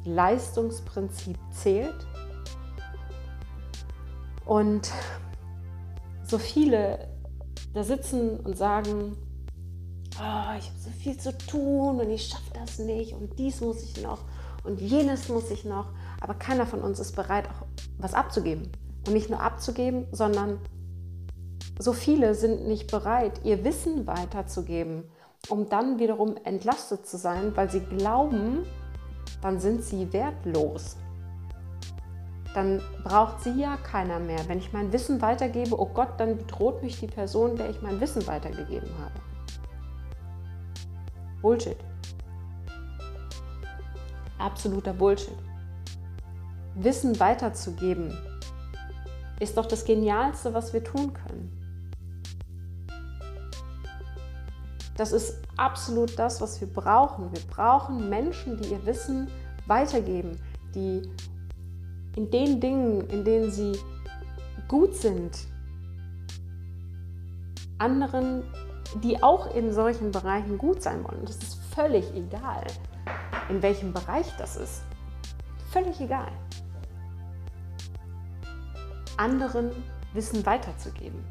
Leistungsprinzip 0.05 1.37
zählt. 1.50 2.07
Und 4.45 4.90
so 6.25 6.38
viele 6.38 7.09
da 7.76 7.85
sitzen 7.85 8.40
und 8.40 8.56
sagen, 8.56 9.16
oh, 10.18 10.56
ich 10.59 10.66
habe 10.66 10.78
so 10.83 10.90
viel 10.90 11.18
zu 11.18 11.37
tun 11.37 12.00
und 12.00 12.11
ich 12.11 12.28
schaffe 12.28 12.50
das 12.54 12.78
nicht 12.78 13.12
und 13.12 13.38
dies 13.38 13.61
muss 13.61 13.83
ich 13.83 14.02
noch 14.02 14.21
und 14.64 14.80
jenes 14.80 15.28
muss 15.28 15.50
ich 15.50 15.64
noch. 15.64 15.87
Aber 16.21 16.35
keiner 16.35 16.66
von 16.66 16.80
uns 16.80 16.99
ist 16.99 17.14
bereit, 17.14 17.49
auch 17.49 17.66
was 17.99 18.14
abzugeben. 18.14 18.71
Und 19.06 19.12
nicht 19.12 19.30
nur 19.30 19.40
abzugeben, 19.40 20.06
sondern 20.11 20.59
so 21.78 21.92
viele 21.92 22.35
sind 22.35 22.66
nicht 22.66 22.90
bereit, 22.90 23.40
ihr 23.45 23.62
Wissen 23.62 24.06
weiterzugeben, 24.06 25.04
um 25.49 25.68
dann 25.68 25.99
wiederum 25.99 26.37
entlastet 26.45 27.06
zu 27.06 27.18
sein, 27.18 27.54
weil 27.54 27.71
sie 27.71 27.80
glauben, 27.80 28.64
dann 29.42 29.61
sind 29.61 29.85
sie 29.85 30.12
wertlos. 30.12 30.97
Dann 32.56 32.80
braucht 33.04 33.42
sie 33.42 33.60
ja 33.60 33.76
keiner 33.76 34.18
mehr. 34.18 34.48
Wenn 34.48 34.56
ich 34.56 34.72
mein 34.72 34.90
Wissen 34.90 35.20
weitergebe, 35.20 35.78
oh 35.78 35.90
Gott, 35.92 36.18
dann 36.18 36.38
bedroht 36.38 36.82
mich 36.82 36.98
die 36.98 37.06
Person, 37.06 37.54
der 37.54 37.68
ich 37.68 37.82
mein 37.82 38.00
Wissen 38.00 38.26
weitergegeben 38.26 38.88
habe. 38.98 39.12
Bullshit. 41.42 41.76
Absoluter 44.38 44.94
Bullshit. 44.94 45.36
Wissen 46.76 47.20
weiterzugeben 47.20 48.16
ist 49.38 49.58
doch 49.58 49.66
das 49.66 49.84
Genialste, 49.84 50.54
was 50.54 50.72
wir 50.72 50.82
tun 50.82 51.12
können. 51.12 51.52
Das 54.96 55.12
ist 55.12 55.42
absolut 55.58 56.18
das, 56.18 56.40
was 56.40 56.58
wir 56.62 56.72
brauchen. 56.72 57.30
Wir 57.34 57.42
brauchen 57.50 58.08
Menschen, 58.08 58.56
die 58.56 58.70
ihr 58.70 58.86
Wissen 58.86 59.28
weitergeben, 59.66 60.40
die 60.75 61.02
in 62.16 62.30
den 62.30 62.61
Dingen, 62.61 63.02
in 63.08 63.25
denen 63.25 63.50
sie 63.50 63.78
gut 64.68 64.94
sind, 64.94 65.46
anderen, 67.78 68.42
die 69.02 69.23
auch 69.23 69.54
in 69.54 69.73
solchen 69.73 70.11
Bereichen 70.11 70.58
gut 70.58 70.82
sein 70.82 71.04
wollen. 71.04 71.25
Das 71.25 71.37
ist 71.37 71.58
völlig 71.75 72.12
egal, 72.14 72.64
in 73.49 73.61
welchem 73.62 73.92
Bereich 73.92 74.26
das 74.38 74.56
ist. 74.56 74.82
Völlig 75.70 76.00
egal. 76.00 76.32
Anderen 79.18 79.70
Wissen 80.14 80.44
weiterzugeben, 80.46 81.23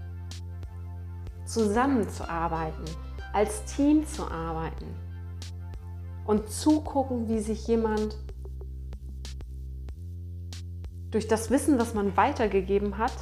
zusammenzuarbeiten, 1.45 2.85
als 3.33 3.65
Team 3.65 4.05
zu 4.05 4.29
arbeiten 4.29 4.85
und 6.25 6.49
zugucken, 6.49 7.27
wie 7.27 7.39
sich 7.39 7.67
jemand 7.67 8.17
durch 11.15 11.29
das 11.29 11.49
Wissen, 11.49 11.79
was 11.79 11.93
man 11.93 12.17
weitergegeben 12.17 12.97
hat, 12.97 13.13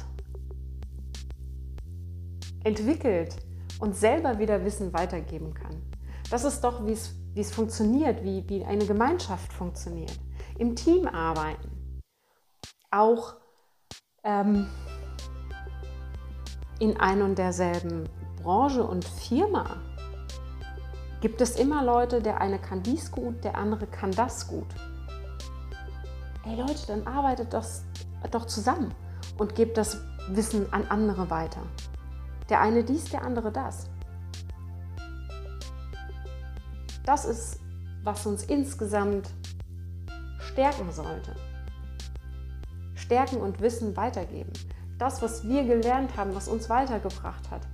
entwickelt 2.64 3.36
und 3.78 3.94
selber 3.94 4.40
wieder 4.40 4.64
Wissen 4.64 4.92
weitergeben 4.92 5.54
kann. 5.54 5.80
Das 6.28 6.42
ist 6.42 6.62
doch, 6.64 6.84
wie 6.88 6.90
es, 6.90 7.14
wie 7.34 7.40
es 7.40 7.54
funktioniert, 7.54 8.24
wie, 8.24 8.42
wie 8.48 8.64
eine 8.64 8.84
Gemeinschaft 8.84 9.52
funktioniert. 9.52 10.18
Im 10.58 10.74
Team 10.74 11.06
arbeiten. 11.06 12.00
Auch 12.90 13.36
ähm, 14.24 14.66
in 16.80 16.96
ein 16.98 17.22
und 17.22 17.38
derselben 17.38 18.08
Branche 18.42 18.82
und 18.82 19.04
Firma 19.04 19.76
gibt 21.20 21.40
es 21.40 21.54
immer 21.54 21.84
Leute, 21.84 22.20
der 22.20 22.40
eine 22.40 22.58
kann 22.58 22.82
dies 22.82 23.12
gut, 23.12 23.44
der 23.44 23.56
andere 23.56 23.86
kann 23.86 24.10
das 24.10 24.48
gut. 24.48 24.66
Ey 26.46 26.56
Leute, 26.56 26.86
dann 26.86 27.06
arbeitet 27.06 27.54
das 27.54 27.84
doch 28.30 28.44
zusammen 28.46 28.94
und 29.38 29.54
gebt 29.54 29.78
das 29.78 29.98
Wissen 30.28 30.70
an 30.74 30.86
andere 30.88 31.30
weiter. 31.30 31.62
Der 32.50 32.60
eine 32.60 32.84
dies, 32.84 33.04
der 33.04 33.22
andere 33.22 33.50
das. 33.50 33.88
Das 37.06 37.24
ist, 37.24 37.60
was 38.02 38.26
uns 38.26 38.44
insgesamt 38.44 39.30
stärken 40.38 40.92
sollte. 40.92 41.34
Stärken 42.94 43.38
und 43.38 43.60
Wissen 43.62 43.96
weitergeben. 43.96 44.52
Das, 44.98 45.22
was 45.22 45.44
wir 45.44 45.64
gelernt 45.64 46.14
haben, 46.16 46.34
was 46.34 46.48
uns 46.48 46.68
weitergebracht 46.68 47.50
hat, 47.50 47.66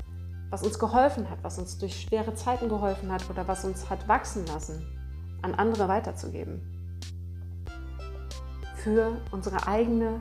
was 0.49 0.63
uns 0.63 0.79
geholfen 0.79 1.29
hat, 1.29 1.43
was 1.43 1.59
uns 1.59 1.77
durch 1.79 2.01
schwere 2.01 2.35
Zeiten 2.35 2.69
geholfen 2.69 3.11
hat 3.11 3.29
oder 3.31 3.49
was 3.49 3.65
uns 3.65 3.91
hat 3.91 4.07
wachsen 4.07 4.47
lassen, 4.47 4.87
an 5.43 5.55
andere 5.55 5.89
weiterzugeben. 5.89 6.80
Für 8.83 9.21
unsere 9.31 9.67
eigene 9.67 10.21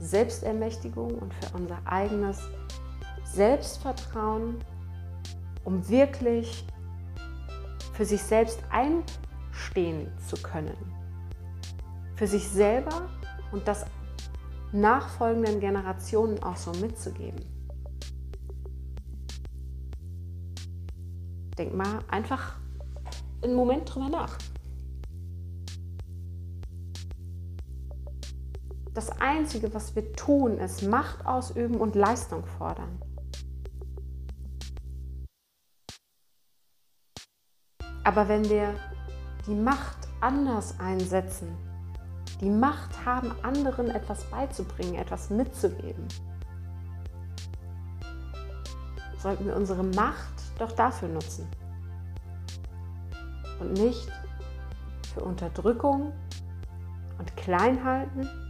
Selbstermächtigung 0.00 1.14
und 1.14 1.34
für 1.34 1.56
unser 1.56 1.78
eigenes 1.84 2.40
Selbstvertrauen, 3.24 4.58
um 5.64 5.86
wirklich 5.88 6.64
für 7.92 8.04
sich 8.04 8.22
selbst 8.22 8.60
einstehen 8.70 10.10
zu 10.26 10.36
können. 10.36 10.76
Für 12.16 12.26
sich 12.26 12.48
selber 12.48 13.08
und 13.52 13.66
das 13.66 13.84
nachfolgenden 14.72 15.60
Generationen 15.60 16.42
auch 16.42 16.56
so 16.56 16.72
mitzugeben. 16.72 17.44
Denk 21.58 21.74
mal 21.74 22.00
einfach 22.08 22.54
einen 23.42 23.54
Moment 23.54 23.92
drüber 23.92 24.08
nach. 24.08 24.38
Das 28.98 29.20
Einzige, 29.20 29.72
was 29.74 29.94
wir 29.94 30.12
tun, 30.14 30.58
ist 30.58 30.82
Macht 30.82 31.24
ausüben 31.24 31.76
und 31.76 31.94
Leistung 31.94 32.44
fordern. 32.44 33.00
Aber 38.02 38.26
wenn 38.26 38.50
wir 38.50 38.74
die 39.46 39.54
Macht 39.54 39.98
anders 40.20 40.80
einsetzen, 40.80 41.56
die 42.40 42.50
Macht 42.50 43.06
haben, 43.06 43.30
anderen 43.44 43.88
etwas 43.88 44.24
beizubringen, 44.32 44.96
etwas 44.96 45.30
mitzugeben, 45.30 46.08
sollten 49.16 49.46
wir 49.46 49.54
unsere 49.54 49.84
Macht 49.84 50.34
doch 50.58 50.72
dafür 50.72 51.08
nutzen. 51.08 51.46
Und 53.60 53.74
nicht 53.74 54.10
für 55.14 55.20
Unterdrückung 55.20 56.12
und 57.20 57.36
Kleinhalten, 57.36 58.47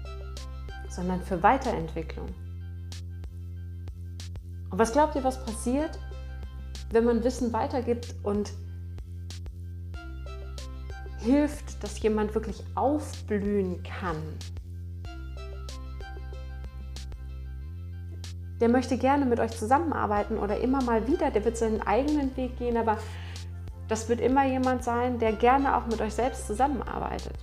sondern 0.98 1.22
für 1.22 1.40
Weiterentwicklung. 1.44 2.26
Und 4.68 4.78
was 4.80 4.90
glaubt 4.90 5.14
ihr, 5.14 5.22
was 5.22 5.44
passiert, 5.44 5.96
wenn 6.90 7.04
man 7.04 7.22
Wissen 7.22 7.52
weitergibt 7.52 8.16
und 8.24 8.52
hilft, 11.20 11.84
dass 11.84 12.02
jemand 12.02 12.34
wirklich 12.34 12.64
aufblühen 12.74 13.80
kann? 13.84 14.16
der 18.60 18.68
möchte 18.68 18.98
gerne 18.98 19.24
mit 19.24 19.38
euch 19.38 19.52
zusammenarbeiten 19.52 20.36
oder 20.36 20.58
immer 20.58 20.82
mal 20.82 21.06
wieder, 21.06 21.30
der 21.30 21.44
wird 21.44 21.56
seinen 21.56 21.80
eigenen 21.80 22.36
Weg 22.36 22.58
gehen, 22.58 22.76
aber 22.76 22.98
das 23.86 24.08
wird 24.08 24.20
immer 24.20 24.44
jemand 24.46 24.82
sein, 24.82 25.20
der 25.20 25.32
gerne 25.32 25.76
auch 25.76 25.86
mit 25.86 26.00
euch 26.00 26.14
selbst 26.14 26.48
zusammenarbeitet. 26.48 27.36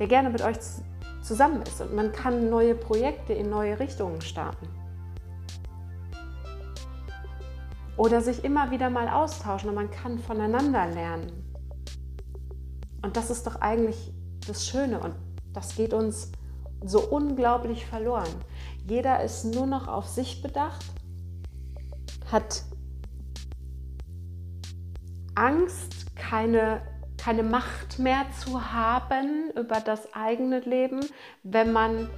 Der 0.00 0.08
gerne 0.08 0.28
mit 0.28 0.42
euch 0.42 0.56
zusammen 1.22 1.62
ist 1.62 1.80
und 1.80 1.94
man 1.94 2.12
kann 2.12 2.50
neue 2.50 2.74
Projekte 2.74 3.32
in 3.32 3.48
neue 3.48 3.78
Richtungen 3.78 4.20
starten. 4.20 4.68
Oder 7.96 8.20
sich 8.20 8.44
immer 8.44 8.70
wieder 8.70 8.90
mal 8.90 9.08
austauschen 9.08 9.68
und 9.68 9.74
man 9.74 9.90
kann 9.90 10.18
voneinander 10.18 10.86
lernen. 10.86 11.30
Und 13.02 13.16
das 13.16 13.30
ist 13.30 13.46
doch 13.46 13.56
eigentlich 13.56 14.12
das 14.46 14.66
Schöne 14.66 15.00
und 15.00 15.14
das 15.52 15.76
geht 15.76 15.92
uns 15.92 16.32
so 16.84 17.00
unglaublich 17.00 17.86
verloren. 17.86 18.34
Jeder 18.86 19.22
ist 19.22 19.44
nur 19.44 19.66
noch 19.66 19.88
auf 19.88 20.08
sich 20.08 20.42
bedacht, 20.42 20.84
hat 22.30 22.64
Angst, 25.34 26.14
keine, 26.16 26.82
keine 27.22 27.44
Macht 27.44 28.00
mehr 28.00 28.26
zu 28.40 28.72
haben 28.72 29.50
über 29.56 29.80
das 29.80 30.12
eigene 30.12 30.58
Leben, 30.60 31.00
wenn 31.44 31.72
man 31.72 32.10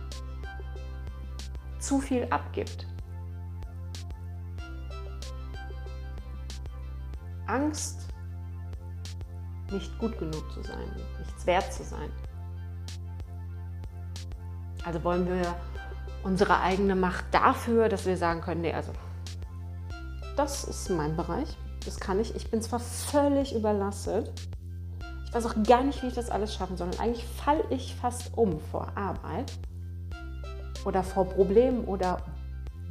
zu 1.79 2.01
viel 2.01 2.27
abgibt. 2.31 2.87
Angst, 7.47 8.09
nicht 9.71 9.99
gut 9.99 10.19
genug 10.19 10.51
zu 10.53 10.62
sein, 10.62 10.90
nichts 11.19 11.47
wert 11.47 11.71
zu 11.71 11.85
sein. 11.85 12.11
Also 14.87 15.05
wollen 15.05 15.27
wir 15.27 15.55
unsere 16.23 16.61
eigene 16.61 16.97
Macht 16.97 17.27
dafür, 17.31 17.90
dass 17.90 18.07
wir 18.07 18.17
sagen 18.17 18.40
können, 18.40 18.62
nee, 18.62 18.73
also 18.73 18.93
das 20.37 20.64
ist 20.64 20.88
mein 20.88 21.14
Bereich, 21.14 21.59
das 21.85 22.01
kann 22.01 22.21
ich. 22.21 22.35
Ich 22.35 22.51
bin 22.51 22.62
zwar 22.62 22.81
völlig 22.81 23.55
überlastet, 23.55 24.33
weiß 25.35 25.47
auch 25.47 25.62
gar 25.64 25.83
nicht, 25.83 26.03
wie 26.03 26.07
ich 26.07 26.14
das 26.14 26.31
alles 26.31 26.55
schaffen 26.55 26.77
soll. 26.77 26.88
Und 26.88 27.01
eigentlich 27.01 27.27
falle 27.27 27.64
ich 27.70 27.94
fast 27.94 28.37
um 28.37 28.61
vor 28.61 28.97
Arbeit 28.97 29.53
oder 30.85 31.03
vor 31.03 31.25
Problemen 31.25 31.85
oder 31.85 32.23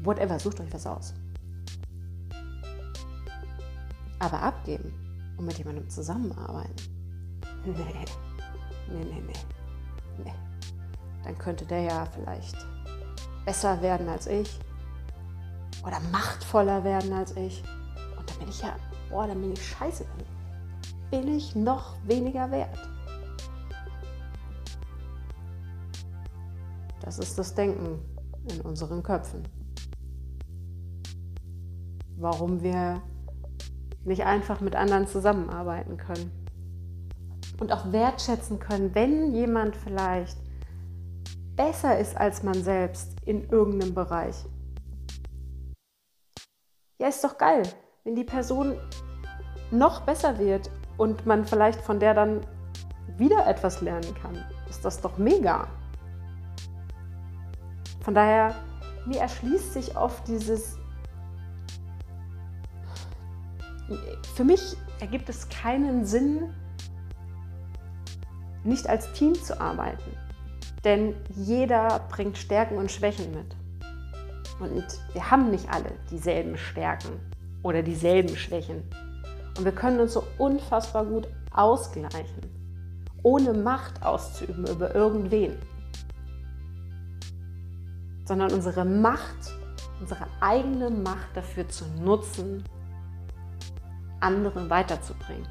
whatever, 0.04 0.38
sucht 0.40 0.60
euch 0.60 0.74
was 0.74 0.86
aus. 0.86 1.14
Aber 4.20 4.42
abgeben 4.42 4.94
und 5.38 5.46
mit 5.46 5.58
jemandem 5.58 5.90
zusammenarbeiten, 5.90 6.76
nee, 7.66 7.74
nee, 8.92 9.04
nee, 9.04 9.22
nee, 9.22 9.34
nee. 10.24 10.34
Dann 11.24 11.38
könnte 11.38 11.66
der 11.66 11.82
ja 11.82 12.06
vielleicht 12.06 12.56
besser 13.46 13.82
werden 13.82 14.10
als 14.10 14.28
ich 14.28 14.60
oder 15.86 16.00
machtvoller 16.12 16.84
werden 16.84 17.14
als 17.14 17.36
ich. 17.38 17.64
Und 18.18 18.30
dann 18.30 18.38
bin 18.40 18.50
ich 18.50 18.62
ja, 18.62 18.76
boah, 19.10 19.28
dann 19.28 19.40
bin 19.40 19.54
ich 19.54 19.66
scheiße. 19.66 20.06
Bin 21.14 21.28
ich 21.28 21.56
noch 21.56 21.96
weniger 22.08 22.50
wert. 22.50 22.76
Das 27.02 27.20
ist 27.20 27.38
das 27.38 27.54
Denken 27.54 28.00
in 28.50 28.62
unseren 28.62 29.04
Köpfen. 29.04 29.44
Warum 32.18 32.64
wir 32.64 33.04
nicht 34.04 34.26
einfach 34.26 34.60
mit 34.60 34.76
anderen 34.76 35.06
zusammenarbeiten 35.06 35.98
können. 35.98 36.32
Und 37.60 37.72
auch 37.72 37.92
wertschätzen 37.92 38.58
können, 38.58 38.96
wenn 38.96 39.36
jemand 39.36 39.76
vielleicht 39.76 40.40
besser 41.56 42.00
ist 42.00 42.18
als 42.18 42.42
man 42.42 42.56
selbst 42.56 43.18
in 43.24 43.48
irgendeinem 43.50 43.94
Bereich. 43.94 44.48
Ja, 46.98 47.08
ist 47.08 47.24
doch 47.24 47.38
geil, 47.38 47.62
wenn 48.04 48.16
die 48.16 48.24
Person 48.24 48.80
noch 49.70 50.02
besser 50.02 50.40
wird 50.40 50.72
und 50.98 51.26
man 51.26 51.46
vielleicht 51.46 51.82
von 51.82 52.00
der 52.00 52.14
dann 52.14 52.42
wieder 53.18 53.46
etwas 53.48 53.82
lernen 53.82 54.14
kann. 54.22 54.44
Ist 54.70 54.84
das 54.86 55.02
doch 55.02 55.18
mega. 55.18 55.68
Von 58.02 58.14
daher, 58.14 58.56
mir 59.06 59.20
erschließt 59.20 59.74
sich 59.74 59.96
oft 59.96 60.28
dieses, 60.28 60.78
für 64.36 64.44
mich 64.44 64.76
ergibt 65.00 65.30
es 65.30 65.48
keinen 65.50 66.06
Sinn, 66.06 66.54
nicht 68.64 68.88
als 68.88 69.12
Team 69.14 69.34
zu 69.36 69.60
arbeiten. 69.60 70.18
Denn 70.84 71.16
jeder 71.30 72.00
bringt 72.10 72.38
Stärken 72.38 72.78
und 72.78 72.92
Schwächen 72.92 73.32
mit. 73.32 73.56
Und 74.60 74.86
wir 75.14 75.32
haben 75.32 75.50
nicht 75.50 75.70
alle 75.70 75.92
dieselben 76.12 76.58
Stärken 76.58 77.20
oder 77.64 77.82
dieselben 77.82 78.36
Schwächen. 78.36 78.84
Und 79.58 79.66
wir 79.66 79.72
können 79.72 80.00
uns 80.00 80.14
so 80.14 80.24
unfassbar 80.38 81.06
gut 81.06 81.28
ausgleichen, 81.52 82.42
ohne 83.22 83.54
Macht 83.54 84.04
auszuüben 84.04 84.68
über 84.68 84.94
irgendwen. 84.96 85.58
Sondern 88.26 88.52
unsere 88.52 88.84
Macht, 88.84 89.54
unsere 90.00 90.26
eigene 90.40 90.90
Macht 90.90 91.36
dafür 91.36 91.68
zu 91.70 91.86
nutzen, 92.02 92.64
andere 94.20 94.70
weiterzubringen. 94.70 95.48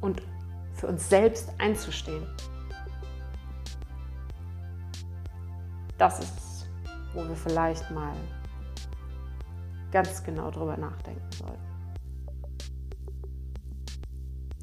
Und 0.00 0.22
für 0.74 0.86
uns 0.88 1.08
selbst 1.08 1.52
einzustehen. 1.58 2.26
Das 5.98 6.18
ist, 6.18 6.66
wo 7.14 7.22
wir 7.28 7.36
vielleicht 7.36 7.88
mal 7.90 8.14
ganz 9.92 10.24
genau 10.24 10.50
drüber 10.50 10.76
nachdenken 10.76 11.30
sollten. 11.30 11.71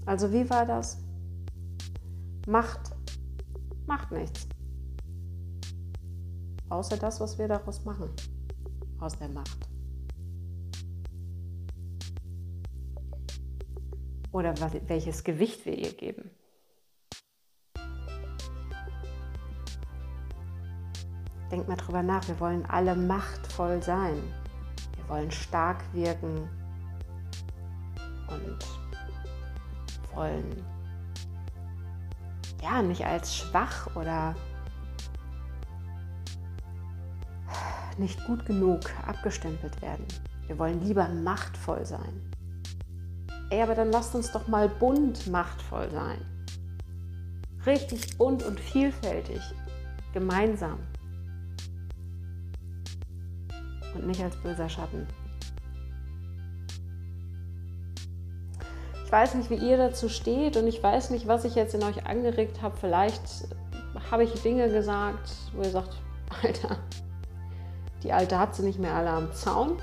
Also 0.09 0.33
wie 0.33 0.49
war 0.49 0.65
das? 0.65 0.97
Macht 2.47 2.95
macht 3.85 4.11
nichts. 4.11 4.47
Außer 6.67 6.97
das, 6.97 7.19
was 7.19 7.37
wir 7.37 7.47
daraus 7.47 7.85
machen. 7.85 8.09
Aus 8.99 9.19
der 9.19 9.29
Macht. 9.29 9.69
Oder 14.31 14.55
welches 14.87 15.23
Gewicht 15.23 15.63
wir 15.67 15.77
ihr 15.77 15.93
geben. 15.93 16.31
Denk 21.51 21.67
mal 21.67 21.77
drüber 21.77 22.01
nach, 22.01 22.27
wir 22.27 22.39
wollen 22.39 22.65
alle 22.65 22.95
machtvoll 22.95 23.83
sein. 23.83 24.17
Wir 24.95 25.07
wollen 25.07 25.29
stark 25.29 25.83
wirken 25.93 26.49
wollen 30.13 30.63
ja 32.61 32.81
nicht 32.81 33.05
als 33.05 33.35
schwach 33.35 33.95
oder 33.95 34.35
nicht 37.97 38.23
gut 38.25 38.45
genug 38.45 38.81
abgestempelt 39.05 39.81
werden. 39.81 40.05
Wir 40.47 40.57
wollen 40.57 40.81
lieber 40.81 41.07
machtvoll 41.07 41.85
sein. 41.85 42.31
Ey, 43.49 43.61
aber 43.61 43.75
dann 43.75 43.91
lasst 43.91 44.15
uns 44.15 44.31
doch 44.31 44.47
mal 44.47 44.69
bunt 44.69 45.27
machtvoll 45.27 45.89
sein. 45.91 46.19
Richtig 47.65 48.17
bunt 48.17 48.43
und 48.43 48.59
vielfältig. 48.59 49.41
Gemeinsam. 50.13 50.79
Und 53.95 54.07
nicht 54.07 54.23
als 54.23 54.35
böser 54.37 54.69
Schatten. 54.69 55.07
Ich 59.09 59.13
weiß 59.13 59.33
nicht, 59.33 59.49
wie 59.49 59.55
ihr 59.55 59.75
dazu 59.75 60.07
steht 60.07 60.55
und 60.55 60.67
ich 60.67 60.83
weiß 60.83 61.09
nicht, 61.09 61.27
was 61.27 61.43
ich 61.43 61.55
jetzt 61.55 61.73
in 61.73 61.81
euch 61.81 62.05
angeregt 62.05 62.61
habe. 62.61 62.77
Vielleicht 62.77 63.47
habe 64.11 64.23
ich 64.23 64.31
Dinge 64.43 64.69
gesagt, 64.69 65.31
wo 65.55 65.63
ihr 65.63 65.71
sagt, 65.71 65.97
Alter, 66.43 66.77
die 68.03 68.13
Alte 68.13 68.37
hat 68.37 68.53
sie 68.53 68.61
nicht 68.61 68.77
mehr 68.77 68.93
alle 68.93 69.09
am 69.09 69.33
Zaun. 69.33 69.77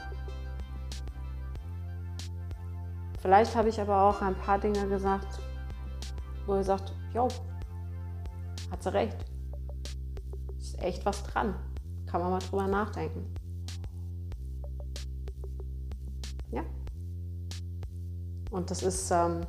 Vielleicht 3.20 3.56
habe 3.56 3.68
ich 3.68 3.80
aber 3.80 4.00
auch 4.02 4.22
ein 4.22 4.36
paar 4.36 4.60
Dinge 4.60 4.86
gesagt, 4.86 5.40
wo 6.46 6.54
er 6.54 6.62
sagt, 6.62 6.92
jo, 7.12 7.26
hat 8.70 8.80
sie 8.80 8.92
recht. 8.92 9.16
Ist 10.56 10.80
echt 10.80 11.04
was 11.04 11.24
dran. 11.24 11.56
Kann 12.06 12.20
man 12.20 12.30
mal 12.30 12.38
drüber 12.38 12.68
nachdenken. 12.68 13.34
Und 18.50 18.70
das 18.70 18.82
ist 18.82 19.11
ähm, 19.11 19.46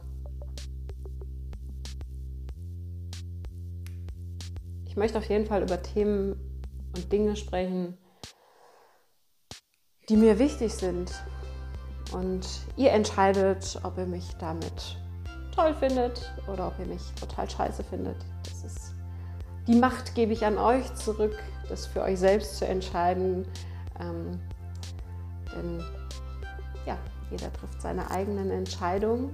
ich 4.86 4.95
möchte 4.95 5.17
auf 5.17 5.29
jeden 5.29 5.45
Fall 5.45 5.62
über 5.62 5.81
Themen 5.81 6.33
und 6.95 7.12
Dinge 7.12 7.36
sprechen, 7.36 7.97
die 10.10 10.17
mir 10.17 10.39
wichtig 10.39 10.73
sind, 10.73 11.12
und 12.13 12.47
ihr 12.75 12.91
entscheidet, 12.91 13.79
ob 13.83 13.97
ihr 13.97 14.05
mich 14.05 14.36
damit 14.39 14.97
toll 15.53 15.73
findet 15.75 16.33
oder 16.51 16.67
ob 16.67 16.79
ihr 16.79 16.86
mich 16.86 17.01
total 17.19 17.49
scheiße 17.49 17.83
findet. 17.83 18.17
Das 18.43 18.63
ist 18.63 18.93
die 19.67 19.75
Macht 19.75 20.15
gebe 20.15 20.31
ich 20.31 20.45
an 20.45 20.57
euch 20.57 20.93
zurück, 20.95 21.38
das 21.67 21.86
für 21.86 22.01
euch 22.01 22.19
selbst 22.19 22.57
zu 22.57 22.65
entscheiden. 22.65 23.45
Ähm, 23.99 24.39
denn 25.53 25.83
ja, 26.86 26.97
jeder 27.29 27.51
trifft 27.51 27.81
seine 27.81 28.09
eigenen 28.11 28.51
Entscheidungen 28.51 29.31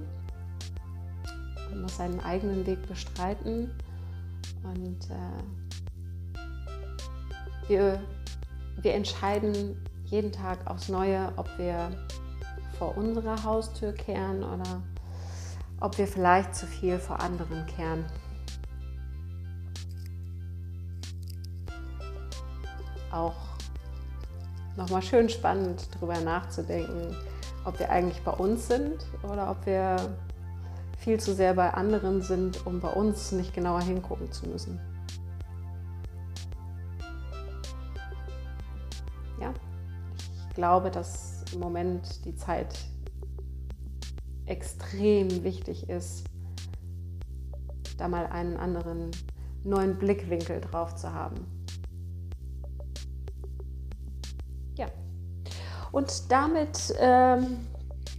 und 1.70 1.82
muss 1.82 1.96
seinen 1.96 2.20
eigenen 2.20 2.66
Weg 2.66 2.86
bestreiten. 2.88 3.70
Und 4.62 5.10
äh, 5.10 5.42
wir, 7.68 8.00
wir 8.80 8.94
entscheiden 8.94 9.76
jeden 10.04 10.32
Tag 10.32 10.66
aufs 10.66 10.88
Neue, 10.88 11.32
ob 11.36 11.48
wir 11.58 11.90
vor 12.78 12.96
unserer 12.96 13.42
Haustür 13.44 13.92
kehren 13.92 14.42
oder 14.42 14.82
ob 15.80 15.96
wir 15.98 16.06
vielleicht 16.06 16.54
zu 16.54 16.66
viel 16.66 16.98
vor 16.98 17.20
anderen 17.20 17.66
kehren. 17.66 18.04
Auch 23.10 23.36
nochmal 24.76 25.02
schön 25.02 25.28
spannend 25.28 25.88
darüber 25.94 26.20
nachzudenken, 26.20 27.14
ob 27.64 27.78
wir 27.78 27.90
eigentlich 27.90 28.22
bei 28.22 28.32
uns 28.32 28.68
sind 28.68 29.06
oder 29.22 29.50
ob 29.50 29.64
wir 29.66 29.96
viel 30.98 31.20
zu 31.20 31.34
sehr 31.34 31.54
bei 31.54 31.72
anderen 31.72 32.22
sind, 32.22 32.66
um 32.66 32.80
bei 32.80 32.88
uns 32.88 33.32
nicht 33.32 33.54
genauer 33.54 33.82
hingucken 33.82 34.30
zu 34.32 34.48
müssen. 34.48 34.80
Ja, 39.40 39.52
ich 40.48 40.54
glaube, 40.54 40.90
dass 40.90 41.44
im 41.52 41.60
Moment 41.60 42.24
die 42.24 42.34
Zeit 42.36 42.78
extrem 44.46 45.42
wichtig 45.42 45.88
ist, 45.88 46.24
da 47.96 48.08
mal 48.08 48.26
einen 48.26 48.56
anderen 48.56 49.10
neuen 49.62 49.98
Blickwinkel 49.98 50.60
drauf 50.60 50.94
zu 50.94 51.12
haben. 51.12 51.63
Und 55.94 56.32
damit 56.32 56.92
ähm, 56.98 57.68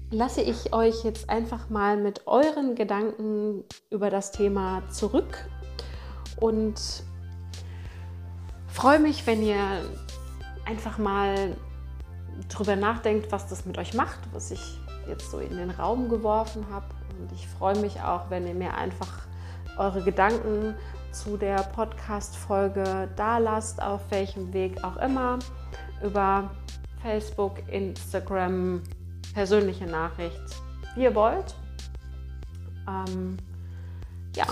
lasse 0.10 0.42
ich 0.42 0.72
euch 0.74 1.04
jetzt 1.04 1.30
einfach 1.30 1.70
mal 1.70 1.98
mit 1.98 2.26
euren 2.26 2.74
Gedanken 2.74 3.66
über 3.90 4.10
das 4.10 4.32
Thema 4.32 4.82
zurück 4.92 5.46
und 6.40 6.80
freue 8.70 9.00
mich, 9.00 9.28
wenn 9.28 9.44
ihr 9.44 9.60
einfach 10.66 10.98
mal 11.00 11.58
drüber 12.48 12.78
nachdenkt, 12.78 13.34
was 13.34 13.48
das 13.48 13.66
mit 13.66 13.78
euch 13.78 13.94
macht, 13.94 14.20
was 14.32 14.52
ich 14.52 14.80
jetzt 15.10 15.30
so 15.30 15.40
in 15.40 15.58
den 15.58 15.70
Raum 15.70 16.08
geworfen 16.08 16.66
habe. 16.72 16.86
Und 17.20 17.30
ich 17.34 17.46
freue 17.46 17.78
mich 17.80 18.00
auch, 18.00 18.30
wenn 18.30 18.48
ihr 18.48 18.56
mir 18.56 18.74
einfach 18.74 19.28
eure 19.78 20.02
Gedanken 20.02 20.76
zu 21.12 21.36
der 21.36 21.58
Podcast-Folge 21.58 23.10
da 23.18 23.38
lasst, 23.38 23.82
auf 23.82 24.00
welchem 24.12 24.54
Weg 24.54 24.82
auch 24.82 24.96
immer, 24.96 25.40
über 26.02 26.52
Facebook, 27.06 27.62
Instagram, 27.72 28.82
persönliche 29.36 29.86
Nachricht, 29.86 30.42
wie 30.96 31.04
ihr 31.04 31.14
wollt. 31.14 31.54
Ähm, 32.88 33.38
ja, 34.36 34.48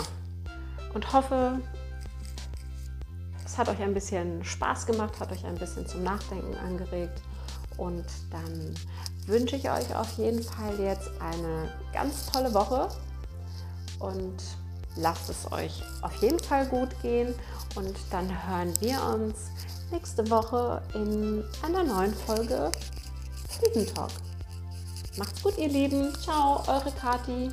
und 0.93 1.11
hoffe, 1.11 1.59
es 3.43 3.57
hat 3.57 3.69
euch 3.69 3.81
ein 3.81 3.95
bisschen 3.95 4.45
Spaß 4.45 4.85
gemacht, 4.85 5.19
hat 5.19 5.31
euch 5.31 5.43
ein 5.45 5.55
bisschen 5.55 5.87
zum 5.87 6.03
Nachdenken 6.03 6.55
angeregt. 6.57 7.23
Und 7.77 8.05
dann 8.29 8.75
wünsche 9.25 9.55
ich 9.55 9.67
euch 9.71 9.95
auf 9.95 10.11
jeden 10.19 10.43
Fall 10.43 10.79
jetzt 10.79 11.09
eine 11.19 11.71
ganz 11.91 12.27
tolle 12.27 12.53
Woche 12.53 12.87
und 13.97 14.43
lasst 14.95 15.27
es 15.27 15.51
euch 15.51 15.81
auf 16.03 16.15
jeden 16.17 16.37
Fall 16.37 16.67
gut 16.67 16.89
gehen. 17.01 17.33
Und 17.73 17.95
dann 18.11 18.29
hören 18.47 18.71
wir 18.79 19.01
uns 19.15 19.49
nächste 19.93 20.27
Woche 20.31 20.81
in 20.95 21.43
einer 21.61 21.83
neuen 21.83 22.13
Folge 22.13 22.71
Frieden 23.47 23.85
Talk. 23.93 24.09
Macht's 25.17 25.43
gut, 25.43 25.55
ihr 25.59 25.67
Lieben. 25.67 26.11
Ciao, 26.19 26.63
eure 26.67 26.91
Kati. 26.99 27.51